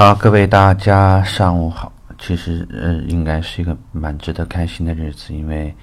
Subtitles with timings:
[0.00, 1.92] 好，各位大家上午好。
[2.18, 5.76] 其实，呃，应该是一个蛮值得开心的日子，因为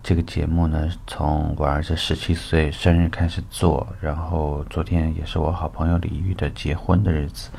[0.00, 7.50] 这个节目呢，从我儿子十七岁生日开始做，然后昨天也是我好朋友李玉的结婚的日子，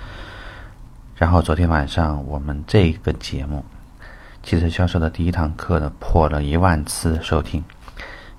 [1.18, 3.62] 然后昨天晚上我们这个节目
[4.42, 7.62] 汽车销售的第一堂课呢，破了一万次收听，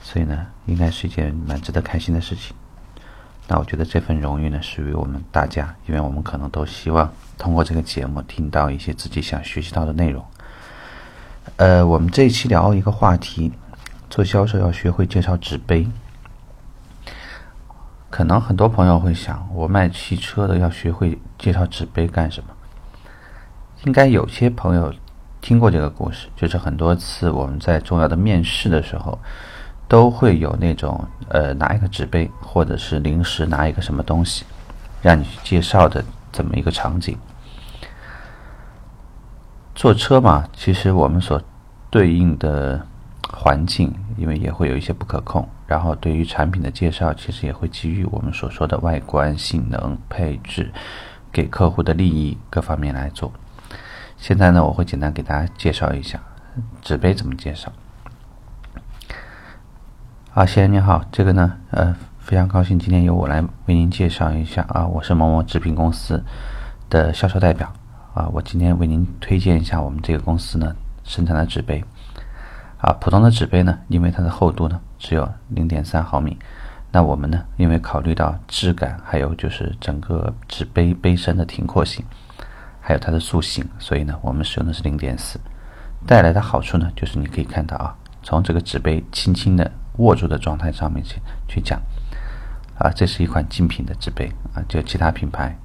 [0.00, 2.56] 所以呢，应该是一件蛮值得开心的事情。
[3.52, 10.24] 那我觉得这份荣誉呢，属于我们大家，因为我们可能都希望通过这个节目听到一些自己想学习到的内容。
[11.56, 13.50] 呃，我们这一期聊一个话题，
[14.08, 15.84] 做销售要学会介绍纸杯。
[18.08, 22.50] 可能很多朋友会想，我卖汽车的要学会介绍纸杯干什么？
[23.84, 24.94] 应该有些朋友
[25.40, 29.18] 听过这个故事，就是很多次我们在重要的面试的时候。
[29.90, 34.44] 都会有那种呃拿一个纸杯，或者是临时拿一个什么东西，
[35.02, 37.18] 让你去介绍的这么一个场景。
[39.74, 41.42] 坐车嘛，其实我们所
[41.90, 42.80] 对应的
[43.32, 45.48] 环境，因为也会有一些不可控。
[45.66, 50.70] 然后对于产品的介绍，其实也会基于我们所说的外观、性能、配置，
[51.32, 53.32] 给客户的利益各方面来做。
[54.16, 56.20] 现在呢，我会简单给大家介绍一下
[56.80, 57.72] 纸杯怎么介绍。
[60.40, 66.24] 啊，先生您好，这个呢，呃，非常高兴今天由我来为您介绍一下啊，我是某某纸品公司
[66.88, 67.70] 的销售代表
[68.14, 70.74] 啊，我今天为您推荐一下我们这个公司呢
[71.04, 71.84] 生产的纸杯
[72.78, 76.38] 啊，普通的纸杯呢，因为它的厚度呢只有零点三毫米，
[76.90, 82.02] 那我们呢，因为考虑到质感，还有就是整个纸杯杯身的挺阔性，
[82.80, 85.38] 还有它的塑形，所以呢，我们使用的是零点四，
[86.06, 89.70] 带来的好处呢，就是你可以看到啊，从这个纸杯轻轻的。
[89.96, 91.80] 握住的状态上面去去讲，
[92.78, 95.58] 啊，这是一款精品的纸杯啊，就其他品牌，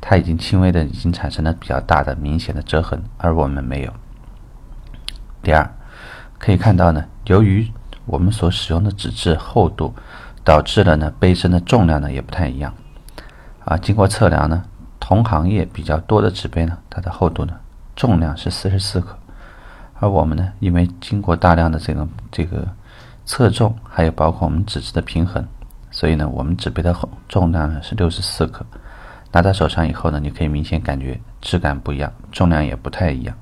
[0.00, 3.92] 它已经轻微的已经产生了比较大的明显的折痕，而我们没有。
[5.42, 5.70] 第二，
[6.38, 7.70] 可以看到呢，由于
[8.06, 9.94] 我们所使用的纸质厚度，
[10.42, 12.72] 导致了呢杯身的重量呢也不太一样，
[13.64, 14.64] 啊，经过测量呢，
[14.98, 17.54] 同行业比较多的纸杯呢，它的厚度呢
[17.94, 19.18] 重量是四十四克，
[20.00, 22.66] 而我们呢，因为经过大量的这个这个。
[23.26, 25.44] 侧重还有包括我们纸质的平衡，
[25.90, 26.96] 所以呢，我们纸杯的
[27.28, 28.64] 重量呢是六十四克。
[29.32, 33.36] 拿到手上以后呢，你可以明显感觉质感不一样，重量也不太一样。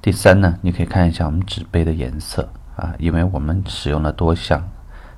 [0.00, 4.66] 第三呢，你可以看一下我们纸杯的颜色啊，因为我们使用了多项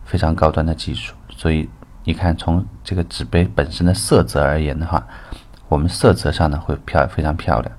[0.04, 1.68] 非常高端的技术，所以
[2.02, 5.06] 你看从这个纸杯本身的色泽而言的话，
[5.68, 7.72] 我们色泽上呢会漂非常漂亮。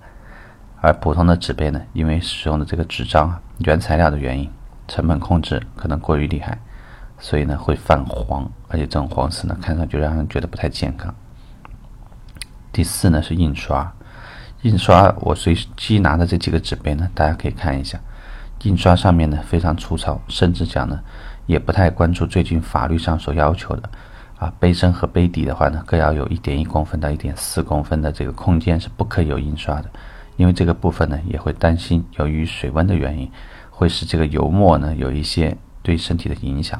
[0.81, 4.49] 而普通的纸杯呢，因为使用的这个纸张原材料的原因。
[4.89, 6.59] 成本控制可能过于厉害，
[7.19, 11.13] 所以呢会泛黄，而且这种黄色呢看上去让人觉得不太健康。
[12.73, 13.89] 第四呢是印刷，
[14.63, 17.99] 印刷我随机拿的这几个纸杯呢，大家可以看一下，
[18.63, 20.99] 印刷上面呢非常粗糙，甚至讲呢
[21.45, 23.89] 也不太关注最近法律上所要求的
[24.37, 29.89] 啊杯身和杯底的话呢各要有一点一公分到一点四公分的这个空间是不可以有印刷的，
[30.37, 33.29] 因为这个部分呢也会担心由于水温的原因。
[33.79, 36.77] 会使这个油墨呢有一些对身体的影响。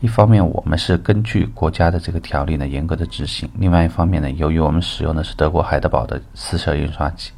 [0.00, 7.32] 一方面，我们是根据国家的这个条例呢严格的执行；另外一方面呢，由于我们使用的是德国海德堡的四色印刷机，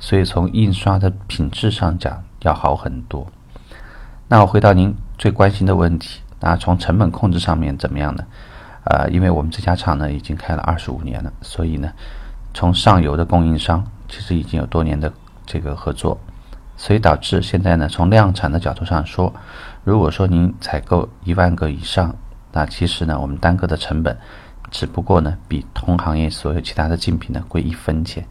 [0.00, 3.24] 所以从印刷的品质上讲要好很多。
[4.26, 8.26] 那我回到您最关心的问题，那从成本控制上面怎么样呢？
[8.82, 11.92] 啊，因为我们这家厂呢已经开了二十五年了，所以呢，
[12.52, 15.12] 从上游的供应商其实已经有多年的
[15.46, 16.18] 这个合作。
[16.80, 19.30] 所以导致现在呢，从量产的角度上说，
[19.84, 22.16] 如果说您采购一万个以上，
[22.52, 24.16] 那其实呢，我们单个的成本
[24.70, 28.26] 只不过呢，比同行业所有其他的竞品呢贵一分钱。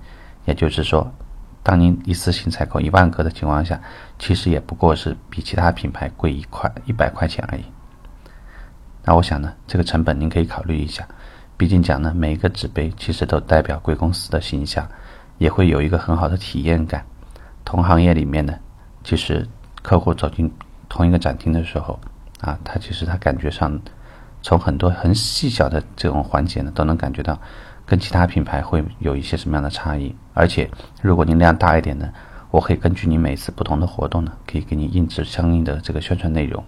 [0.46, 1.14] 也就是说，
[1.62, 3.80] 当您一次性采购一万个的情况下，
[4.18, 7.64] 其实也不过是比其他品牌贵一块一百块钱而已。
[9.04, 11.08] 那我想呢，这个成本您可以考虑一下。
[11.56, 14.90] 毕竟讲呢，每一个纸杯其实都代表贵公司的形象，
[15.38, 17.06] 也会有一个很好的体验感。
[17.70, 18.58] 同行业里面呢，
[19.04, 19.48] 其实
[19.84, 20.52] 客户走进
[20.90, 22.00] 同一个展厅的时候，
[22.42, 23.80] 啊，他其实他感觉上，
[24.42, 27.40] 从很多很细小的这种环节呢，都能感觉到
[27.86, 30.16] 跟其他品牌会有一些什么样的差异。
[30.34, 30.68] 而且，
[31.04, 32.12] 如果您量大一点呢，
[32.50, 36.64] 我可以根据你每次不同的活动呢，可以给你印制相应的这个宣传内容。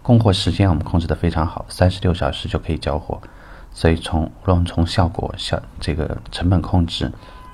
[0.00, 3.20] 供货时间我们控制的非常好，三十六小时就可以交货。
[3.72, 7.10] 所以从无论从效果、效这个成本控制，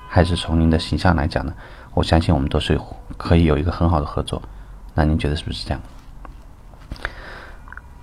[0.07, 1.51] 还是从您的形象来讲呢？
[1.93, 2.79] 我相信我们都是
[3.17, 4.41] 可以有一个很好的合作，
[4.93, 5.81] 那您觉得是不是这样？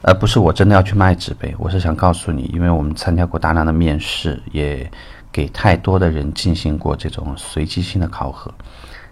[0.02, 4.90] 而不是我真的要去卖纸杯，我是想告诉你，因为我们参加过大量的面试，也
[5.30, 8.50] 给太多的人进行过这种随机性的考核。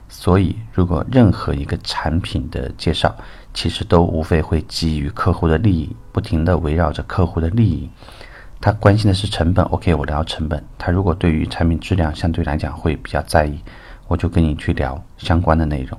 [0.08, 3.14] 所以，如果任何一个产品的介绍，
[3.52, 7.90] 其实都无非会基于客户的利益，不停的围绕着客户的利益。
[8.58, 10.64] 他关心的是成本，OK，我聊成本。
[10.78, 13.60] 他如果对于产品质量相对来讲会比较在意，
[14.08, 15.98] 我就跟你去聊相关的内容。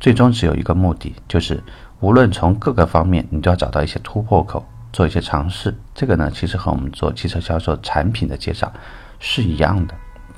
[0.00, 1.62] 最终只有一个目的，就是
[2.00, 5.74] 无论从各个方面，你都要找到一些突破口，做一些尝试。
[5.94, 8.70] 这个呢，其实和我们做汽车销售产品的介绍
[9.18, 9.94] 是一样的，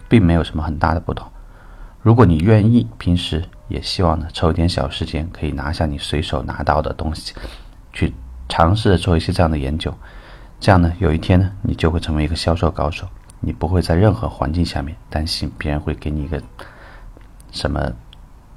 [0.09, 1.27] 并没有什么很大的不同。
[2.03, 7.35] 如果你愿意，平时也希望呢抽一点小时间，可以拿下你随手拿到的东西，
[7.93, 8.15] 去
[8.49, 9.93] 尝试做一些这样的研究。
[10.61, 13.07] 这样呢，有一天呢，你就会成为一个销售高手。
[13.41, 16.43] 你不会在任何环境下面担心别人会给你一个
[17.53, 17.93] 什么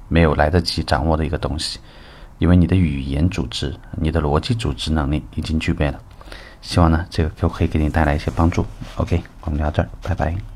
[0.08, 1.78] 没有来得及掌握的一个东西，
[2.38, 6.00] 因为你的语言组织、你的逻辑组织能力已经具备了。
[6.60, 8.64] 希望呢，这个就可以给你带来一些帮助。
[8.96, 10.51] OK，我们聊这儿，拜拜。